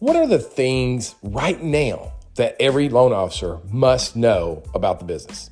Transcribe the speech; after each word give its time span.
What 0.00 0.16
are 0.16 0.26
the 0.26 0.38
things 0.38 1.14
right 1.22 1.62
now 1.62 2.14
that 2.36 2.56
every 2.58 2.88
loan 2.88 3.12
officer 3.12 3.58
must 3.70 4.16
know 4.16 4.62
about 4.74 4.98
the 4.98 5.04
business? 5.04 5.50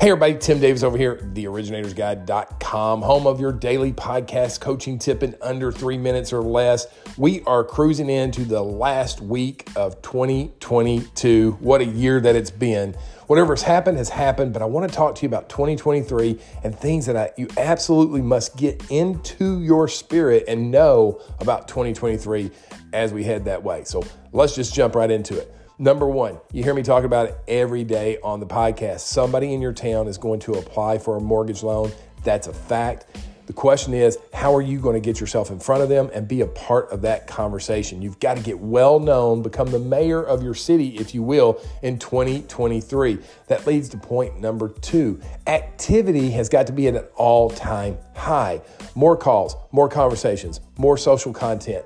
Hey, 0.00 0.10
everybody, 0.10 0.36
Tim 0.36 0.58
Davis 0.58 0.82
over 0.82 0.96
here, 0.96 1.16
theoriginatorsguide.com, 1.32 3.02
home 3.02 3.26
of 3.28 3.38
your 3.38 3.52
daily 3.52 3.92
podcast 3.92 4.60
coaching 4.60 4.98
tip 4.98 5.22
in 5.22 5.36
under 5.40 5.70
three 5.70 5.96
minutes 5.96 6.32
or 6.32 6.42
less. 6.42 6.88
We 7.16 7.44
are 7.44 7.62
cruising 7.62 8.10
into 8.10 8.44
the 8.44 8.62
last 8.62 9.20
week 9.20 9.68
of 9.76 10.02
2022. 10.02 11.58
What 11.60 11.80
a 11.80 11.84
year 11.84 12.20
that 12.20 12.34
it's 12.34 12.50
been. 12.50 12.96
Whatever's 13.26 13.62
happened 13.62 13.98
has 13.98 14.08
happened, 14.08 14.52
but 14.52 14.60
I 14.60 14.66
want 14.66 14.90
to 14.90 14.94
talk 14.94 15.14
to 15.14 15.22
you 15.22 15.28
about 15.28 15.48
2023 15.48 16.38
and 16.62 16.76
things 16.76 17.06
that 17.06 17.16
I, 17.16 17.30
you 17.36 17.48
absolutely 17.56 18.22
must 18.22 18.56
get 18.56 18.90
into 18.90 19.62
your 19.62 19.86
spirit 19.86 20.44
and 20.48 20.70
know 20.70 21.20
about 21.40 21.68
2023 21.68 22.50
as 22.94 23.12
we 23.12 23.24
head 23.24 23.44
that 23.44 23.62
way. 23.62 23.84
So 23.84 24.02
let's 24.32 24.54
just 24.54 24.72
jump 24.72 24.94
right 24.94 25.10
into 25.10 25.36
it. 25.36 25.54
Number 25.78 26.06
one, 26.06 26.38
you 26.52 26.62
hear 26.62 26.72
me 26.72 26.84
talk 26.84 27.02
about 27.02 27.26
it 27.26 27.36
every 27.48 27.82
day 27.82 28.18
on 28.22 28.38
the 28.38 28.46
podcast. 28.46 29.00
Somebody 29.00 29.52
in 29.52 29.60
your 29.60 29.72
town 29.72 30.06
is 30.06 30.16
going 30.16 30.38
to 30.40 30.52
apply 30.52 30.98
for 30.98 31.16
a 31.16 31.20
mortgage 31.20 31.64
loan. 31.64 31.90
That's 32.22 32.46
a 32.46 32.52
fact. 32.52 33.06
The 33.46 33.52
question 33.52 33.92
is, 33.92 34.16
how 34.32 34.54
are 34.54 34.62
you 34.62 34.78
going 34.78 34.94
to 34.94 35.00
get 35.00 35.20
yourself 35.20 35.50
in 35.50 35.58
front 35.58 35.82
of 35.82 35.90
them 35.90 36.10
and 36.14 36.26
be 36.26 36.40
a 36.40 36.46
part 36.46 36.90
of 36.90 37.02
that 37.02 37.26
conversation? 37.26 38.00
You've 38.00 38.20
got 38.20 38.36
to 38.36 38.42
get 38.42 38.58
well 38.58 39.00
known, 39.00 39.42
become 39.42 39.66
the 39.66 39.78
mayor 39.80 40.22
of 40.22 40.42
your 40.42 40.54
city, 40.54 40.96
if 40.96 41.14
you 41.14 41.22
will, 41.22 41.60
in 41.82 41.98
2023. 41.98 43.18
That 43.48 43.66
leads 43.66 43.90
to 43.90 43.98
point 43.98 44.40
number 44.40 44.68
two. 44.68 45.20
Activity 45.46 46.30
has 46.30 46.48
got 46.48 46.68
to 46.68 46.72
be 46.72 46.88
at 46.88 46.94
an 46.94 47.04
all 47.16 47.50
time 47.50 47.98
high. 48.14 48.62
More 48.94 49.16
calls, 49.16 49.56
more 49.72 49.88
conversations, 49.88 50.60
more 50.78 50.96
social 50.96 51.32
content 51.32 51.84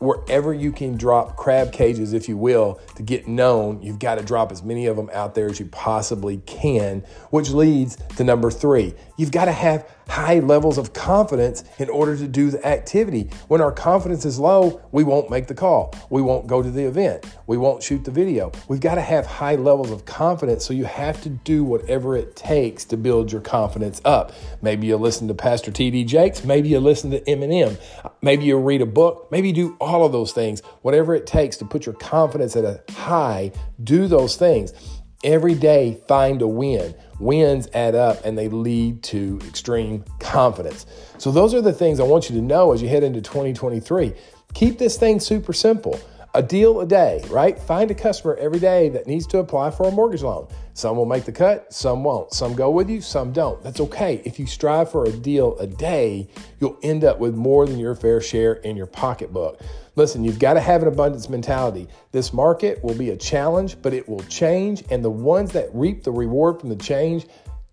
wherever 0.00 0.52
you 0.52 0.72
can 0.72 0.96
drop 0.96 1.36
crab 1.36 1.72
cages, 1.72 2.14
if 2.14 2.28
you 2.28 2.36
will, 2.36 2.80
to 2.96 3.02
get 3.02 3.28
known, 3.28 3.80
you've 3.82 3.98
got 3.98 4.16
to 4.16 4.24
drop 4.24 4.50
as 4.50 4.62
many 4.62 4.86
of 4.86 4.96
them 4.96 5.10
out 5.12 5.34
there 5.34 5.46
as 5.46 5.60
you 5.60 5.66
possibly 5.66 6.38
can, 6.46 7.00
which 7.28 7.50
leads 7.50 7.96
to 8.16 8.24
number 8.24 8.50
three. 8.50 8.94
You've 9.18 9.30
got 9.30 9.44
to 9.44 9.52
have 9.52 9.86
high 10.10 10.40
levels 10.40 10.76
of 10.76 10.92
confidence 10.92 11.62
in 11.78 11.88
order 11.88 12.16
to 12.16 12.26
do 12.26 12.50
the 12.50 12.66
activity. 12.66 13.30
When 13.46 13.60
our 13.60 13.70
confidence 13.70 14.24
is 14.24 14.38
low, 14.40 14.80
we 14.90 15.04
won't 15.04 15.30
make 15.30 15.46
the 15.46 15.54
call. 15.54 15.94
We 16.10 16.20
won't 16.20 16.48
go 16.48 16.62
to 16.62 16.70
the 16.70 16.84
event. 16.84 17.24
We 17.46 17.56
won't 17.56 17.82
shoot 17.82 18.04
the 18.04 18.10
video. 18.10 18.50
We've 18.66 18.80
got 18.80 18.96
to 18.96 19.02
have 19.02 19.24
high 19.24 19.54
levels 19.54 19.90
of 19.90 20.06
confidence. 20.06 20.64
So 20.64 20.74
you 20.74 20.84
have 20.84 21.22
to 21.22 21.28
do 21.28 21.62
whatever 21.62 22.16
it 22.16 22.34
takes 22.34 22.84
to 22.86 22.96
build 22.96 23.30
your 23.30 23.40
confidence 23.40 24.00
up. 24.04 24.32
Maybe 24.62 24.88
you 24.88 24.96
listen 24.96 25.28
to 25.28 25.34
Pastor 25.34 25.70
T.D. 25.70 26.04
Jakes. 26.04 26.42
Maybe 26.44 26.70
you 26.70 26.80
listen 26.80 27.12
to 27.12 27.20
Eminem. 27.20 27.78
Maybe 28.20 28.44
you 28.44 28.58
read 28.58 28.82
a 28.82 28.86
book. 28.86 29.28
Maybe 29.30 29.48
you 29.48 29.54
do 29.54 29.76
all 29.90 30.04
of 30.04 30.12
those 30.12 30.32
things. 30.32 30.60
Whatever 30.82 31.14
it 31.14 31.26
takes 31.26 31.56
to 31.58 31.64
put 31.64 31.86
your 31.86 31.94
confidence 31.94 32.56
at 32.56 32.64
a 32.64 32.82
high, 32.92 33.52
do 33.82 34.06
those 34.06 34.36
things. 34.36 34.72
Every 35.22 35.54
day, 35.54 36.00
find 36.08 36.40
a 36.40 36.48
win. 36.48 36.94
Wins 37.18 37.68
add 37.74 37.94
up 37.94 38.24
and 38.24 38.38
they 38.38 38.48
lead 38.48 39.02
to 39.04 39.38
extreme 39.46 40.04
confidence. 40.18 40.86
So, 41.18 41.30
those 41.30 41.52
are 41.52 41.60
the 41.60 41.74
things 41.74 42.00
I 42.00 42.04
want 42.04 42.30
you 42.30 42.36
to 42.36 42.42
know 42.42 42.72
as 42.72 42.80
you 42.80 42.88
head 42.88 43.02
into 43.02 43.20
2023. 43.20 44.14
Keep 44.54 44.78
this 44.78 44.96
thing 44.96 45.20
super 45.20 45.52
simple 45.52 46.00
a 46.34 46.42
deal 46.42 46.80
a 46.80 46.86
day, 46.86 47.24
right? 47.28 47.58
Find 47.58 47.90
a 47.90 47.94
customer 47.94 48.36
every 48.36 48.60
day 48.60 48.88
that 48.90 49.06
needs 49.06 49.26
to 49.28 49.38
apply 49.38 49.70
for 49.70 49.88
a 49.88 49.90
mortgage 49.90 50.22
loan. 50.22 50.46
Some 50.74 50.96
will 50.96 51.06
make 51.06 51.24
the 51.24 51.32
cut, 51.32 51.72
some 51.72 52.04
won't. 52.04 52.32
Some 52.32 52.54
go 52.54 52.70
with 52.70 52.88
you, 52.88 53.00
some 53.00 53.32
don't. 53.32 53.62
That's 53.62 53.80
okay. 53.80 54.22
If 54.24 54.38
you 54.38 54.46
strive 54.46 54.90
for 54.90 55.04
a 55.04 55.10
deal 55.10 55.58
a 55.58 55.66
day, 55.66 56.28
you'll 56.60 56.78
end 56.82 57.04
up 57.04 57.18
with 57.18 57.34
more 57.34 57.66
than 57.66 57.78
your 57.78 57.94
fair 57.94 58.20
share 58.20 58.54
in 58.54 58.76
your 58.76 58.86
pocketbook. 58.86 59.60
Listen, 59.96 60.24
you've 60.24 60.38
got 60.38 60.54
to 60.54 60.60
have 60.60 60.82
an 60.82 60.88
abundance 60.88 61.28
mentality. 61.28 61.88
This 62.12 62.32
market 62.32 62.82
will 62.84 62.94
be 62.94 63.10
a 63.10 63.16
challenge, 63.16 63.76
but 63.82 63.92
it 63.92 64.08
will 64.08 64.22
change, 64.24 64.84
and 64.90 65.04
the 65.04 65.10
ones 65.10 65.50
that 65.52 65.68
reap 65.74 66.04
the 66.04 66.12
reward 66.12 66.60
from 66.60 66.68
the 66.68 66.76
change 66.76 67.26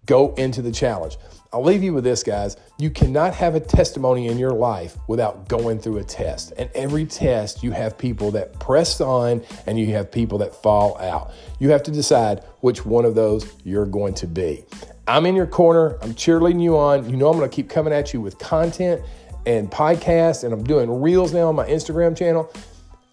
go 0.08 0.34
into 0.36 0.62
the 0.62 0.72
challenge. 0.72 1.18
I'll 1.54 1.64
leave 1.64 1.82
you 1.82 1.94
with 1.94 2.04
this, 2.04 2.24
guys. 2.24 2.58
You 2.78 2.90
cannot 2.90 3.34
have 3.34 3.56
a 3.56 3.60
testimony 3.60 4.28
in 4.28 4.38
your 4.38 4.52
life 4.52 4.98
without 5.08 5.48
going 5.48 5.80
through 5.80 5.98
a 5.98 6.04
test. 6.04 6.54
And 6.58 6.70
every 6.76 7.06
test, 7.06 7.64
you 7.64 7.72
have 7.72 7.98
people 7.98 8.32
that 8.32 8.60
press 8.60 9.00
on 9.00 9.44
and 9.66 9.80
you 9.80 9.88
have 9.94 10.12
people 10.12 10.38
that 10.40 10.54
fall 10.62 10.98
out. 11.00 11.32
You 11.60 11.70
have 11.70 11.84
to 11.84 11.92
decide 11.92 12.44
which 12.60 12.86
one 12.86 13.06
of 13.06 13.16
those 13.16 13.52
you're 13.64 13.86
going 13.86 14.14
to 14.16 14.28
be. 14.28 14.66
I'm 15.08 15.26
in 15.26 15.36
your 15.36 15.48
corner. 15.48 15.98
I'm 16.02 16.14
cheerleading 16.14 16.62
you 16.62 16.78
on. 16.78 17.10
You 17.10 17.16
know, 17.16 17.30
I'm 17.30 17.38
going 17.38 17.50
to 17.50 17.56
keep 17.56 17.70
coming 17.70 17.94
at 17.94 18.14
you 18.14 18.20
with 18.20 18.38
content 18.40 19.02
and 19.46 19.72
podcasts, 19.72 20.44
and 20.44 20.54
I'm 20.54 20.66
doing 20.66 21.02
reels 21.02 21.34
now 21.34 21.48
on 21.48 21.56
my 21.56 21.66
Instagram 21.68 22.18
channel. 22.18 22.52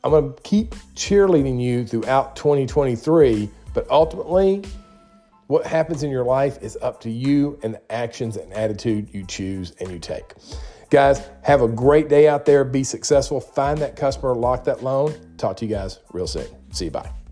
I'm 0.03 0.11
going 0.11 0.35
to 0.35 0.43
keep 0.43 0.75
cheerleading 0.97 1.63
you 1.63 1.87
throughout 1.87 2.35
2023, 2.35 3.49
but 3.73 3.89
ultimately, 3.89 4.65
what 5.55 5.65
happens 5.65 6.03
in 6.03 6.11
your 6.11 6.25
life 6.25 6.59
is 6.63 6.77
up 6.83 7.01
to 7.01 7.09
you 7.09 7.57
and 7.63 7.75
the 7.75 7.93
actions 7.93 8.37
and 8.37 8.53
attitude 8.53 9.09
you 9.15 9.25
choose 9.25 9.71
and 9.79 9.89
you 9.89 10.01
take. 10.01 10.35
Guys, 10.91 11.31
have 11.45 11.63
a 11.63 11.69
great 11.69 12.09
day 12.09 12.27
out 12.27 12.45
there. 12.45 12.65
Be 12.65 12.83
successful. 12.83 13.41
Find 13.41 13.79
that 13.79 13.95
customer, 13.95 14.35
lock 14.35 14.65
that 14.65 14.83
loan. 14.83 15.15
Talk 15.37 15.57
to 15.59 15.65
you 15.65 15.71
guys 15.73 16.01
real 16.13 16.27
soon. 16.27 16.49
See 16.73 16.87
you. 16.87 16.91
Bye. 16.91 17.24